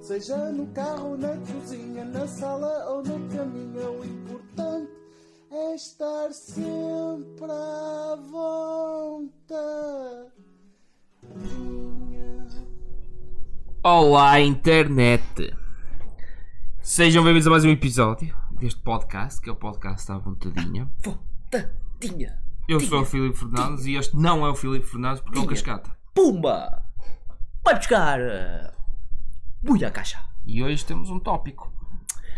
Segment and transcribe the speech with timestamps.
[0.00, 4.92] Seja no carro, na cozinha, na sala ou no caminho, o importante
[5.50, 9.56] é estar sempre à vontade.
[13.82, 15.54] Olá, internet!
[16.80, 20.88] Sejam bem-vindos a mais um episódio deste podcast, que é o podcast à vontadinha.
[21.02, 22.42] Vontadinha.
[22.68, 25.46] Eu sou o Filipe Fernandes e este não é o Filipe Fernandes porque é o.
[25.46, 25.90] Cascata.
[26.14, 26.84] Pumba!
[27.64, 28.20] Vai buscar.
[29.66, 30.18] Buia a caixa.
[30.46, 31.72] E hoje temos um tópico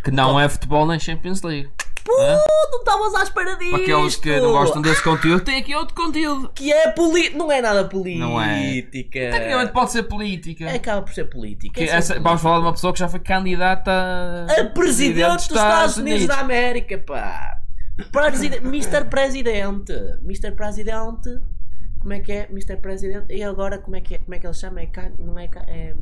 [0.03, 1.69] que não é futebol nem Champions League.
[2.03, 3.71] Pô, não estavas à espera disto.
[3.71, 6.49] Para aqueles que não gostam desse conteúdo, tem aqui outro conteúdo.
[6.55, 7.37] Que é política.
[7.37, 8.25] Não é nada política.
[8.25, 8.81] Não é.
[8.81, 10.63] Tecnicamente pode ser política.
[10.65, 11.79] É, acaba por ser política.
[11.79, 13.91] É essa- vamos falar de uma pessoa que já foi candidata
[14.49, 17.57] A presidente dos Estados Unidos da América, pá.
[18.11, 19.05] Preside Mr.
[19.09, 19.91] Presidente.
[20.23, 20.51] Mr.
[20.53, 21.39] Presidente.
[21.99, 22.47] Como é que é?
[22.49, 22.77] Mr.
[22.77, 23.25] Presidente.
[23.33, 24.17] E agora como é que, é?
[24.19, 24.81] Como é que ele chama?
[24.81, 24.89] É
[25.19, 25.93] não é, é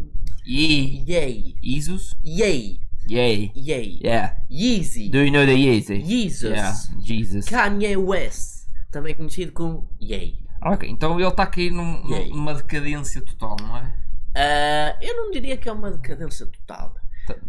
[0.47, 1.03] Yee.
[1.07, 1.55] Yay.
[1.61, 2.15] Jesus?
[2.23, 2.79] Yay.
[3.09, 3.51] Yay.
[3.55, 3.99] Yay.
[4.03, 4.37] Yeah.
[4.49, 5.09] Yeezy.
[5.11, 6.03] Do you know the Yeezy?
[6.05, 6.51] Jesus.
[6.51, 6.73] Yeah.
[7.01, 7.45] Jesus.
[7.49, 8.67] Kanye West.
[8.91, 10.39] Também conhecido como Yay.
[10.63, 13.93] Ok, então ele está aqui num- numa decadência total, não é?
[14.35, 16.95] Ah, eu não diria que é uma decadência total.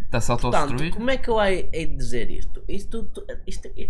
[0.04, 0.92] Está-se Portanto, autodestruir?
[0.94, 2.62] como é que eu hei hei de dizer isto?
[2.68, 3.88] Isto, tu- isto é,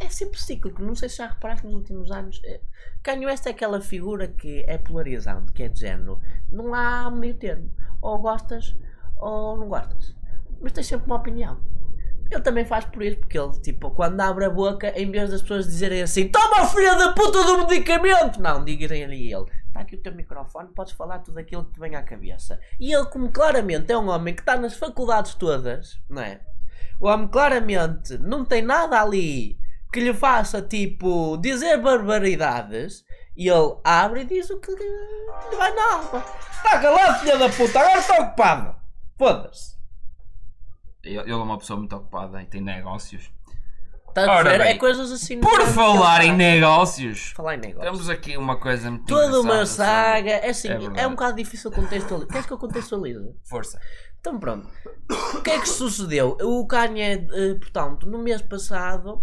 [0.00, 0.80] é sempre cíclico.
[0.82, 2.40] Não sei se já reparaste nos últimos anos.
[2.44, 2.60] É,
[3.02, 6.20] Kanye West é aquela figura que é polarizante, que é de género.
[6.50, 7.70] Não há meio termo.
[8.06, 8.76] Ou gostas
[9.18, 10.14] ou não gostas.
[10.60, 11.58] Mas tens sempre uma opinião.
[12.30, 15.42] Ele também faz por isso, porque ele, tipo, quando abre a boca, em vez das
[15.42, 18.40] pessoas dizerem assim: Toma, filha da puta do medicamento!
[18.40, 21.72] Não, digam ali a ele: Está aqui o teu microfone, podes falar tudo aquilo que
[21.72, 22.60] te vem à cabeça.
[22.78, 26.40] E ele, como claramente é um homem que está nas faculdades todas, não é?
[27.00, 29.58] O homem claramente não tem nada ali
[29.92, 33.04] que lhe faça, tipo, dizer barbaridades.
[33.36, 36.24] E ele abre e diz o que lhe vai na alma.
[36.50, 38.76] Está calado, filha da puta, agora está ocupado.
[39.18, 39.76] Foda-se.
[41.04, 43.30] Ele ele é uma pessoa muito ocupada e tem negócios.
[44.08, 44.58] Está a Ora ver?
[44.60, 45.38] bem, É coisas assim.
[45.40, 47.90] Por falar em negócios, Falar em negócio.
[47.90, 50.30] temos aqui uma coisa muito Toda uma saga.
[50.30, 52.28] É assim, É é, um bocado difícil contextualizar.
[52.32, 53.34] Queres que eu contextualize?
[53.44, 53.78] Força.
[54.18, 54.66] Então pronto.
[55.34, 56.36] O que é que sucedeu?
[56.40, 59.22] O Kanye, eh, portanto, no mês passado,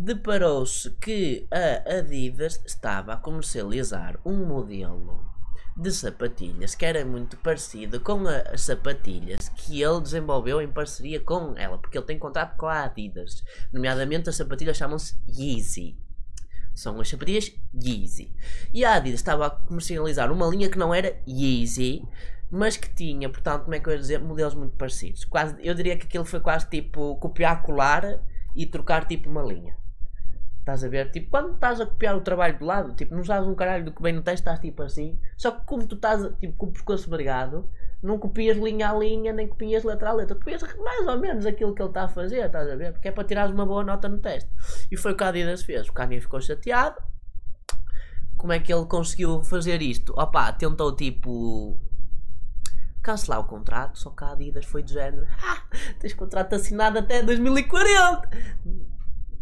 [0.00, 5.28] deparou-se que a Adidas estava a comercializar um modelo
[5.76, 11.56] de sapatilhas que era muito parecido com as sapatilhas que ele desenvolveu em parceria com
[11.56, 13.42] ela, porque ele tem contrato com a Adidas.
[13.72, 15.96] Nomeadamente as sapatilhas chamam-se Yeezy.
[16.72, 18.32] São as sapatilhas Yeezy.
[18.72, 22.04] E a Adidas estava a comercializar uma linha que não era Yeezy,
[22.52, 25.24] mas que tinha, portanto, como é que eu ia dizer, modelos muito parecidos.
[25.24, 28.20] Quase, eu diria que aquilo foi quase tipo copiar, colar
[28.54, 29.76] e trocar tipo uma linha.
[30.68, 31.10] Estás a ver?
[31.10, 33.92] Tipo, quando estás a copiar o trabalho do lado, tipo, não sabes um caralho do
[33.92, 35.18] que vem no texto, estás tipo assim.
[35.34, 37.66] Só que como tu estás tipo, com o pescoço vergado,
[38.02, 40.36] não copias linha a linha, nem copias letra a letra.
[40.36, 42.92] Copias mais ou menos aquilo que ele está a fazer, estás a ver?
[42.92, 44.50] Porque é para tirares uma boa nota no teste.
[44.90, 45.88] E foi o que a Adidas fez.
[45.88, 47.00] O Kanye ficou chateado.
[48.36, 50.12] Como é que ele conseguiu fazer isto?
[50.18, 51.80] Opa, tentou tipo
[53.02, 55.26] cancelar o contrato, só que a Adidas foi de género.
[55.42, 55.62] Ah,
[55.98, 58.28] tens contrato assinado até 2040.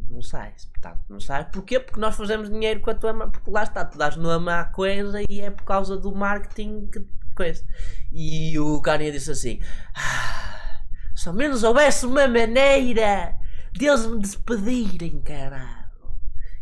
[0.09, 1.47] Não sais, portanto, não sais.
[1.53, 1.81] Porquê?
[1.81, 5.21] Porque nós fazemos dinheiro com a tua Porque lá está, tu dás nome à coisa
[5.29, 7.65] e é por causa do marketing que coisa.
[8.11, 9.61] E o Kanye disse assim:
[9.95, 10.81] ah,
[11.15, 13.39] se ao menos houvesse uma maneira
[13.73, 15.87] deles me despedirem, caralho.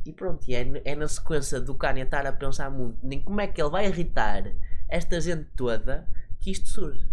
[0.05, 3.41] E pronto, e é, é na sequência do Kanye estar a pensar muito em como
[3.41, 4.44] é que ele vai irritar
[4.88, 6.06] esta gente toda
[6.41, 7.09] que isto surge.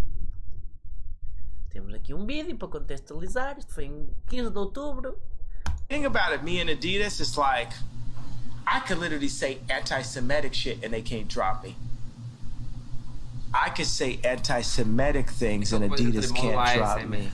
[1.69, 3.57] Temos aqui um vídeo para contextualizar.
[3.57, 5.17] Isto foi em 15 de outubro.
[5.91, 7.69] Thing about it, me and Adidas, it's like
[8.65, 11.75] I could literally say anti-Semitic shit and they can't drop me.
[13.53, 17.29] I could say anti-Semitic things and Adidas can't drop me.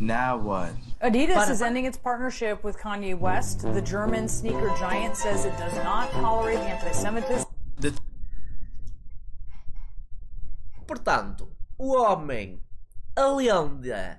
[0.00, 0.72] Now what?
[1.00, 3.62] Adidas Para, is ending its partnership with Kanye West.
[3.62, 7.48] The German sneaker giant says it does not tolerate anti Semitism.
[7.78, 7.94] The
[10.84, 11.46] Portanto,
[11.78, 12.58] o homem,
[13.16, 14.16] um a lenda,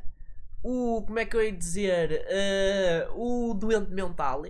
[0.63, 1.03] o.
[1.05, 2.25] Como é que eu ia dizer?
[2.27, 4.43] Eh, o doente mental.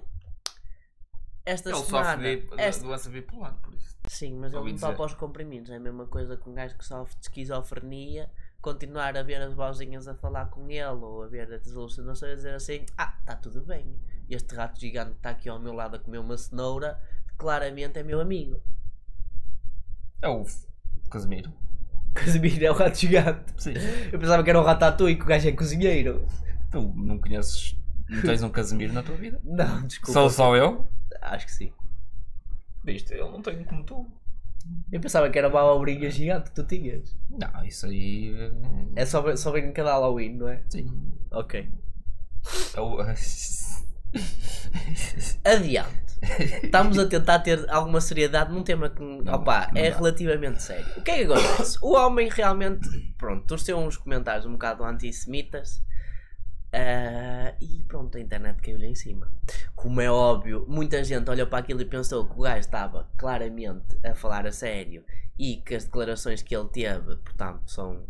[1.46, 2.12] Esta Ele semana.
[2.14, 3.98] sofre de esta- doença bipolar, por isso.
[4.08, 5.70] Sim, mas ele não topa aos comprimidos.
[5.72, 8.30] É a mesma coisa que um gajo que sofre de esquizofrenia
[8.62, 12.36] continuar a ver as vozinhas a falar com ele ou a ver as alucinações e
[12.38, 13.94] dizer assim: Ah, está tudo bem.
[14.30, 16.98] Este rato gigante que está aqui ao meu lado a comer uma cenoura,
[17.38, 18.62] claramente é meu amigo.
[20.22, 20.46] É o
[21.10, 21.52] Casemiro.
[22.14, 23.44] Casimiro é o rato gigante.
[23.58, 23.74] Sim.
[24.12, 26.26] Eu pensava que era o ratatouille que o gajo é cozinheiro.
[26.72, 27.76] Tu não conheces.
[28.10, 29.40] Não tens um Casemiro na tua vida?
[29.44, 30.12] Não, desculpa.
[30.14, 30.88] Sou só eu?
[31.22, 31.72] Acho que sim.
[32.84, 33.14] Viste?
[33.14, 34.06] Ele não tem como tu.
[34.92, 37.16] Eu pensava que era uma obrinha gigante que tu tinhas.
[37.30, 38.34] Não, isso aí.
[38.36, 38.52] eh,
[38.96, 40.62] É só, só vem em cada Halloween, não é?
[40.70, 40.88] Sim.
[41.32, 41.68] Ok.
[42.76, 42.98] Eu-
[45.44, 46.04] Adiante.
[46.64, 49.98] Estamos a tentar ter alguma seriedade num tema que Não, opá, não é dá.
[49.98, 50.86] relativamente sério.
[50.96, 51.78] O que é que acontece?
[51.82, 52.88] O homem realmente,
[53.18, 55.84] pronto, torceu uns comentários um bocado antissemitas
[56.74, 59.32] ah, e pronto, a internet caiu-lhe em cima.
[59.76, 63.96] Como é óbvio, muita gente olhou para aquilo e pensou que o gajo estava claramente
[64.04, 65.06] a falar a sério
[65.38, 68.04] e que as declarações que ele teve, portanto, são.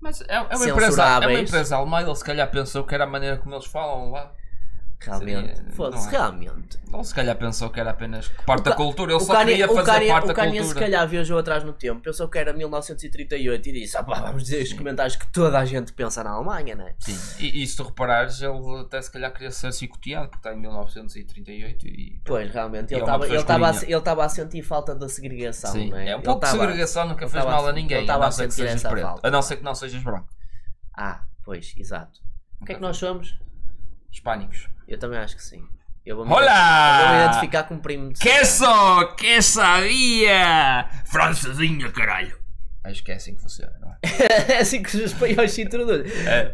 [0.00, 3.02] Mas é, é uma empresa, é uma empresa alemã, ele se calhar pensou que era
[3.02, 4.32] a maneira como eles falam lá.
[5.04, 6.16] Realmente, Seria- foda-se, não é?
[6.16, 6.78] realmente.
[6.92, 9.70] Ele se calhar pensou que era apenas parte da cultura, ele o só Kanye, queria
[9.70, 10.80] o fazer Kanye, parte o da Kanye se cultura.
[10.80, 14.62] calhar viajou atrás no tempo, pensou que era 1938 e disse: ah, pá, vamos dizer
[14.62, 16.94] os comentários que toda a gente pensa na Alemanha, né?
[17.00, 20.54] Sim, e, e se tu reparares, ele até se calhar queria ser cicoteado, porque está
[20.56, 22.20] em 1938 e.
[22.24, 25.08] Pois, realmente, E ele é estava ele estava a, ele estava a sentir falta da
[25.08, 26.10] segregação, Sim, né?
[26.10, 28.02] é um Ele pouco de segregação nunca ele fez mal a a- ninguém, ele a
[28.04, 29.26] estava não a ser que sentir sejas essa preto, falta.
[29.28, 30.28] a não ser que não sejas branco.
[30.96, 32.20] Ah, pois, exato.
[32.60, 33.36] O que é que nós somos?
[34.12, 34.68] Hispânicos.
[34.92, 35.62] Eu também acho que sim.
[36.04, 37.00] Eu vou me, Olá!
[37.00, 38.66] eu vou me identificar como primo de Queso!
[39.16, 40.86] Quesadilla!
[41.06, 42.38] Francesinha, caralho!
[42.84, 43.96] Acho que é assim que funciona, não é?
[44.52, 46.12] é assim que os espanhóis se introduzem.
[46.28, 46.50] É.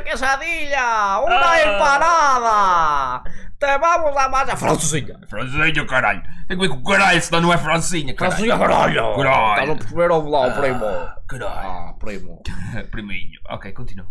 [0.00, 1.20] Quesadilla!
[1.20, 1.60] Uma Ah.
[1.62, 3.30] empanada!
[3.56, 5.16] Te vamos a mais a francesinha!
[5.28, 6.22] Francesinha, caralho!
[6.48, 8.36] Tem que ver com o caralho, senão não é francinha, caralho!
[8.36, 9.14] Francesinha, caralho!
[9.16, 9.50] Caralho.
[9.52, 10.80] Estás a perceber ou lá, o primo?
[11.28, 11.68] Caralho!
[11.68, 12.42] Ah, primo.
[12.90, 13.38] Priminho.
[13.50, 14.06] Ok, continua.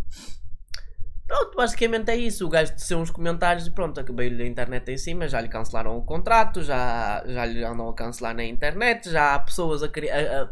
[1.35, 2.45] Pronto, basicamente é isso.
[2.45, 5.97] O gajo desceu uns comentários e pronto, acabei-lhe a internet em cima, já lhe cancelaram
[5.97, 10.11] o contrato, já, já lhe andam a cancelar na internet, já há pessoas a, cri-
[10.11, 10.49] a- a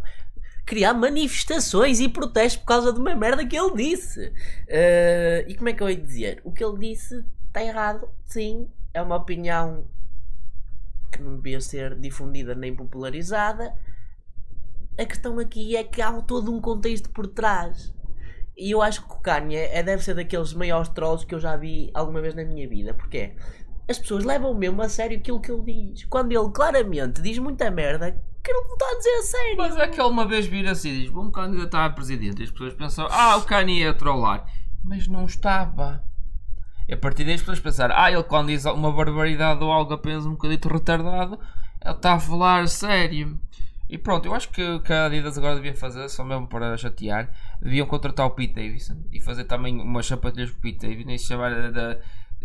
[0.66, 4.34] criar manifestações e protestos por causa de uma merda que ele disse.
[4.68, 6.42] Eh, e como é que eu ia dizer?
[6.44, 9.86] O que ele disse está errado, sim, é uma opinião
[11.12, 13.72] que não devia ser difundida nem popularizada.
[14.98, 17.94] A questão aqui é que há todo um contexto por trás.
[18.62, 21.58] E eu acho que o Kanye é, deve ser daqueles maiores trolls que eu já
[21.58, 22.94] vi alguma vez na minha vida.
[22.94, 23.34] Porque
[23.90, 26.06] as pessoas levam mesmo a sério aquilo que ele diz.
[26.06, 28.12] Quando ele claramente diz muita merda
[28.44, 29.58] que ele não está a dizer a sério.
[29.58, 32.40] Mas é que ele uma vez vira-se e diz: Vou-me candidatar a presidente.
[32.40, 34.46] E as pessoas pensam: Ah, o Kanye ia trollar.
[34.84, 36.04] Mas não estava.
[36.92, 40.24] A partir daí as pessoas pensaram: Ah, ele quando diz uma barbaridade ou algo apenas
[40.24, 41.40] um bocadito retardado,
[41.84, 43.40] ele está a falar sério.
[43.92, 46.78] E pronto, eu acho que o que a Adidas agora devia fazer, só mesmo para
[46.78, 47.30] chatear,
[47.62, 51.20] deviam contratar o Pete Davidson e fazer também umas sapatilhas para o Pete Davidson e
[51.20, 51.98] se chamar de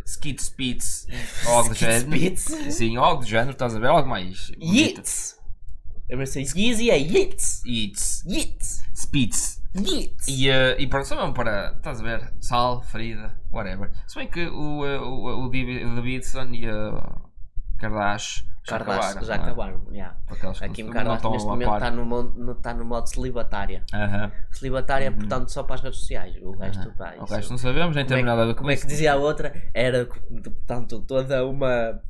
[0.04, 1.06] Skid Spits
[1.46, 2.36] ou algo do género.
[2.72, 3.86] Sim, algo do género, estás a ver?
[3.86, 4.50] Algo mais.
[4.60, 5.36] Yeats.
[6.08, 7.62] Eu pensei Yeezy é Yeats.
[7.64, 8.24] Yeats.
[8.26, 8.82] Yeats.
[8.94, 9.62] Spitz.
[9.76, 10.26] Yeats.
[10.28, 13.90] E, eh, e pronto, só mesmo para, estás a ver, sal, ferida, whatever.
[14.08, 17.25] Se bem que o, eh, o, o Davi- o Davidson e a
[17.78, 19.26] Kardashian já Kardashian, acabaram.
[19.26, 19.36] já é?
[19.36, 19.82] acabaram.
[19.92, 20.16] yeah.
[20.60, 23.84] A Kim Kardashian neste momento está no, modo, está no modo celibatária.
[23.94, 24.32] Aham.
[24.50, 26.36] Celibatária, portanto, só para as redes sociais.
[26.42, 28.52] O resto, pá, O isso- resto não sabemos, nem como, temos nada a é, ver
[28.52, 29.52] que- com como é que dizia a outra?
[29.72, 32.00] Era, portanto, toda uma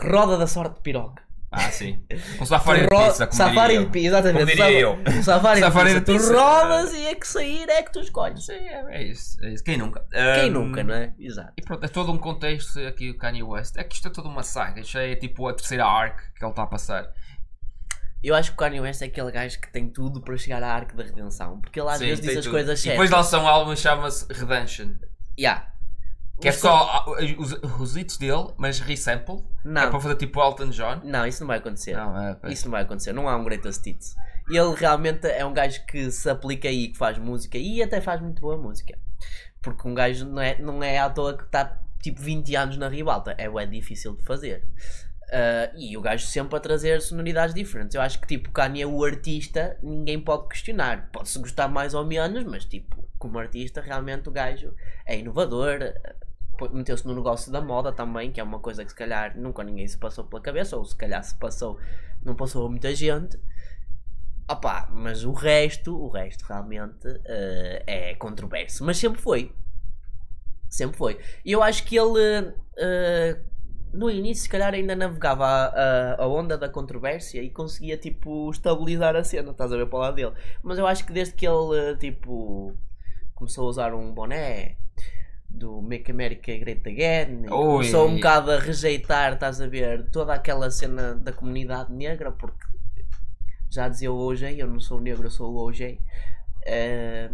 [0.00, 1.22] roda da sorte de piroca.
[1.50, 1.98] Ah, sim.
[2.38, 4.38] Um safari de pizza, como safari diria de pizza, exatamente.
[4.38, 4.98] Como diria eu.
[5.08, 6.12] Um safari, Safari de pizza.
[6.12, 6.40] Tu pizza.
[6.40, 8.44] rodas e é que sair é que tu escolhes.
[8.44, 9.64] Sim, é, é isso, é isso.
[9.64, 10.04] Quem nunca?
[10.12, 11.14] Quem Ahm, nunca, não é?
[11.18, 11.52] Exato.
[11.56, 13.76] E pronto, é todo um contexto aqui o Kanye West.
[13.78, 14.80] É que isto é toda uma saga.
[14.82, 17.08] Isto é tipo a terceira arc que ele está a passar.
[18.22, 20.70] Eu acho que o Kanye West é aquele gajo que tem tudo para chegar à
[20.74, 21.60] arca da redenção.
[21.60, 22.52] Porque ele às Sim, vezes diz as tudo.
[22.52, 23.00] coisas E certas.
[23.08, 24.88] depois lança um álbum que chama-se Redemption.
[25.38, 25.66] Yeah.
[26.40, 27.04] Que é só
[27.38, 29.44] os, os hits dele, mas resample.
[29.64, 29.82] Não.
[29.82, 31.00] É para fazer tipo Elton John.
[31.04, 31.96] Não, isso não vai acontecer.
[31.96, 32.36] Não, é.
[32.48, 33.12] Isso não vai acontecer.
[33.12, 34.14] Não há um greatest hits.
[34.48, 38.20] Ele realmente é um gajo que se aplica aí, que faz música e até faz
[38.20, 38.96] muito boa música.
[39.60, 42.88] Porque um gajo não é, não é à toa que está tipo 20 anos na
[42.88, 43.34] ribalta.
[43.36, 44.64] É, é difícil de fazer.
[45.30, 47.94] Ah, e o gajo sempre a trazer sonoridades diferentes.
[47.94, 51.10] Eu acho que tipo Kanye, o artista, ninguém pode questionar.
[51.12, 54.74] Pode-se gostar mais ou menos, mas tipo, como artista, realmente o gajo
[55.06, 55.78] é inovador.
[56.72, 59.86] Meteu-se no negócio da moda também, que é uma coisa que se calhar nunca ninguém
[59.86, 61.78] se passou pela cabeça, ou se calhar se passou,
[62.22, 63.38] não passou a muita gente.
[64.50, 68.84] Opa, mas o resto, o resto realmente eh, é controverso.
[68.84, 69.52] Mas sempre foi.
[70.68, 71.20] Sempre foi.
[71.44, 73.40] E eu acho que ele eh,
[73.92, 79.16] no início se calhar ainda navegava a, a, onda da controvérsia e conseguia tipo estabilizar
[79.16, 80.32] a cena, estás a ver para o lado dele.
[80.62, 82.76] Mas eu acho que desde que ele tipo
[83.34, 84.76] começou a usar um boné
[85.48, 90.70] do Make America Great Again, começou um bocado a rejeitar, estás a ver, toda aquela
[90.70, 92.66] cena da comunidade negra, porque
[93.70, 96.00] já dizia o OJ, eu não sou negro, eu sou o OJ.
[96.64, 97.30] Eh,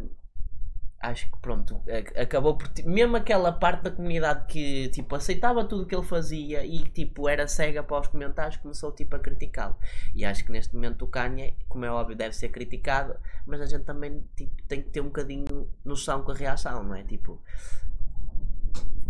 [1.01, 1.83] acho que pronto,
[2.17, 2.71] acabou por.
[2.85, 7.29] Mesmo aquela parte da comunidade que tipo aceitava tudo o que ele fazia e tipo
[7.29, 9.77] era cega para os comentários, começou tipo a criticá-lo.
[10.15, 13.17] E acho que neste momento o Kanye, como é óbvio, deve ser criticado,
[13.47, 16.95] mas a gente também tipo, tem que ter um bocadinho noção com a reação, não
[16.95, 17.03] é?
[17.03, 17.41] Tipo.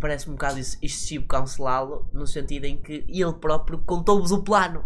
[0.04, 4.84] Parece um bocado ex- excessivo cancelá-lo no sentido em que ele próprio contou-vos o plano.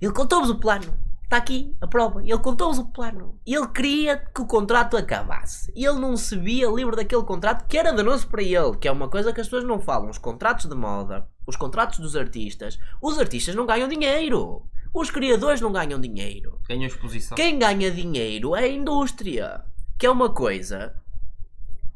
[0.00, 0.96] Ele contou-vos o plano.
[1.24, 2.22] Está aqui a prova.
[2.22, 3.40] Ele contou-vos o plano.
[3.44, 5.72] Ele queria que o contrato acabasse.
[5.74, 8.76] Ele não se via livre daquele contrato que era danoso para ele.
[8.80, 10.08] Que é uma coisa que as pessoas não falam.
[10.08, 12.78] Os contratos de moda, os contratos dos artistas.
[13.02, 14.62] Os artistas não ganham dinheiro.
[14.94, 16.60] Os criadores não ganham dinheiro.
[16.68, 17.34] Ganhou exposição.
[17.34, 19.64] Quem ganha dinheiro é a indústria.
[19.98, 20.94] Que é uma coisa.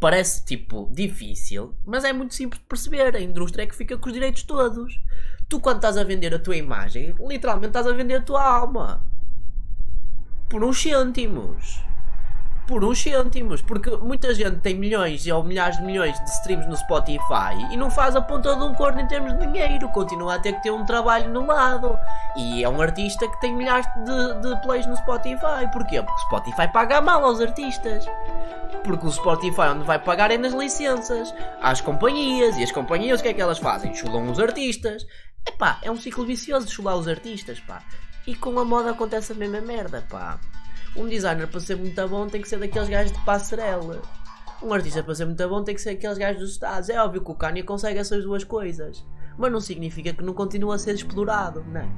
[0.01, 3.17] Parece tipo difícil, mas é muito simples de perceber.
[3.17, 5.01] A indústria é que fica com os direitos todos.
[5.49, 9.05] Tu, quando estás a vender a tua imagem, literalmente estás a vender a tua alma
[10.49, 11.83] por uns cêntimos.
[12.69, 13.63] Por uns cêntimos.
[13.63, 17.91] Porque muita gente tem milhões ou milhares de milhões de streams no Spotify e não
[17.91, 19.89] faz a ponta de um corno em termos de dinheiro.
[19.89, 21.99] Continua a ter que ter um trabalho no lado.
[22.37, 25.67] E é um artista que tem milhares de, de plays no Spotify.
[25.73, 26.03] Porquê?
[26.03, 28.05] Porque o Spotify paga mal aos artistas.
[28.85, 31.35] Porque o Spotify onde vai pagar é nas licenças.
[31.63, 32.59] Às companhias.
[32.59, 33.95] E as companhias o que é que elas fazem?
[33.95, 35.07] Chulam os artistas.
[35.49, 37.83] Epá, é um ciclo vicioso de chular os artistas, pá.
[38.27, 40.39] E com a moda acontece a mesma merda, pá.
[40.99, 44.03] Um designer para ser muito bom tem que ser daqueles gajos de passarela.
[44.61, 46.89] Um artista para ser muito bom tem que ser aqueles gajos dos Estados.
[46.89, 49.07] É óbvio que o Kanye consegue essas duas coisas.
[49.39, 51.89] Mas não significa que não continua a ser explorado, não é?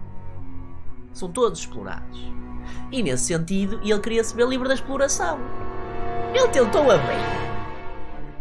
[1.15, 2.21] São todos explorados.
[2.93, 5.39] E nesse sentido, ele queria se ver livre da exploração.
[6.35, 7.19] Ele tentou a bem.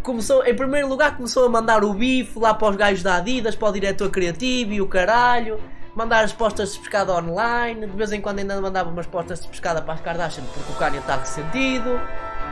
[0.04, 3.56] Começou, em primeiro lugar, começou a mandar o bife lá para os gajos da Adidas,
[3.56, 5.58] para o diretor criativo e o caralho.
[6.00, 7.86] Mandar as postas de pescada online.
[7.86, 10.76] De vez em quando ainda mandava umas postas de pescada para as Kardashian porque o
[10.76, 12.00] Kanye está ressentido.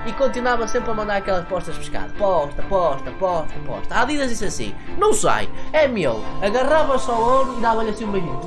[0.06, 2.12] E continuava sempre a mandar aquelas postas de pescada.
[2.18, 3.96] Posta, posta, posta, posta.
[3.96, 6.22] A Adidas disse assim: Não sai, é meu.
[6.42, 8.38] Agarrava só ouro e dava-lhe assim um beijinho.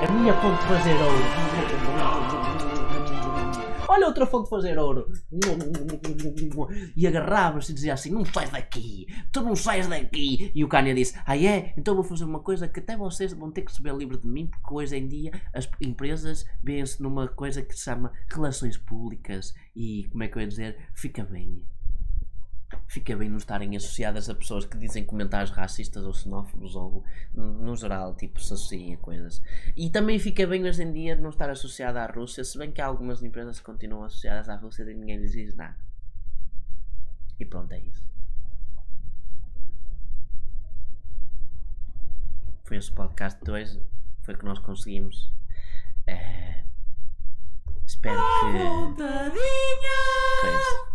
[0.00, 1.45] É minha fonte de fazer ouro.
[3.96, 5.10] Olha outra fonte de fazer ouro.
[6.94, 10.52] E agarrava-se e dizia assim: Não sais daqui, tu não sais daqui.
[10.54, 11.72] E o Kanye disse: Ah, é?
[11.78, 14.28] Então vou fazer uma coisa que até vocês vão ter que se ver livre de
[14.28, 19.54] mim, porque hoje em dia as empresas veem-se numa coisa que se chama relações públicas.
[19.74, 20.76] E como é que eu ia dizer?
[20.92, 21.64] Fica bem.
[22.88, 27.74] Fica bem não estarem associadas a pessoas que dizem comentários racistas ou xenófobos ou no
[27.74, 29.42] geral, tipo, se associem a coisas.
[29.76, 32.80] E também fica bem hoje em dia não estar associada à Rússia, se bem que
[32.80, 35.76] há algumas empresas que continuam associadas à Rússia e ninguém lhes diz nada.
[37.38, 38.06] E pronto, é isso.
[42.64, 43.80] Foi esse podcast de hoje.
[44.24, 45.32] Foi que nós conseguimos.
[46.06, 46.64] Eh,
[47.86, 49.00] espero que.
[50.40, 50.85] Coisa.